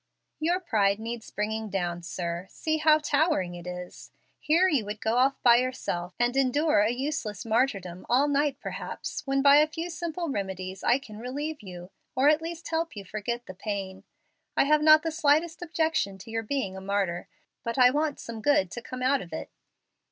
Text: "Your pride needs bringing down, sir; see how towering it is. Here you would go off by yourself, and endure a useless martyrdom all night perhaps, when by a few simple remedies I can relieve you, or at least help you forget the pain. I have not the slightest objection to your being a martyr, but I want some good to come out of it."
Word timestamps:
"Your 0.39 0.59
pride 0.59 0.97
needs 0.99 1.29
bringing 1.29 1.69
down, 1.69 2.01
sir; 2.01 2.47
see 2.49 2.77
how 2.77 2.97
towering 2.97 3.53
it 3.53 3.67
is. 3.67 4.09
Here 4.39 4.67
you 4.67 4.83
would 4.83 4.99
go 4.99 5.17
off 5.17 5.39
by 5.43 5.57
yourself, 5.57 6.15
and 6.19 6.35
endure 6.35 6.79
a 6.79 6.89
useless 6.89 7.45
martyrdom 7.45 8.07
all 8.09 8.27
night 8.27 8.57
perhaps, 8.59 9.21
when 9.27 9.43
by 9.43 9.57
a 9.57 9.67
few 9.67 9.91
simple 9.91 10.27
remedies 10.27 10.83
I 10.83 10.97
can 10.97 11.19
relieve 11.19 11.61
you, 11.61 11.91
or 12.15 12.29
at 12.29 12.41
least 12.41 12.69
help 12.69 12.95
you 12.95 13.05
forget 13.05 13.45
the 13.45 13.53
pain. 13.53 14.03
I 14.57 14.63
have 14.63 14.81
not 14.81 15.03
the 15.03 15.11
slightest 15.11 15.61
objection 15.61 16.17
to 16.17 16.31
your 16.31 16.41
being 16.41 16.75
a 16.75 16.81
martyr, 16.81 17.27
but 17.63 17.77
I 17.77 17.91
want 17.91 18.19
some 18.19 18.41
good 18.41 18.71
to 18.71 18.81
come 18.81 19.03
out 19.03 19.21
of 19.21 19.31
it." 19.31 19.51